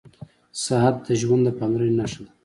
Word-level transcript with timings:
•ساعت 0.65 0.95
د 1.07 1.09
ژوند 1.21 1.41
د 1.45 1.49
پاملرنې 1.59 1.93
نښه 1.99 2.21
ده. 2.25 2.31